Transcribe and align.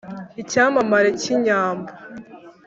Icyamamare 0.41 1.09
k’inyambo, 1.19 1.91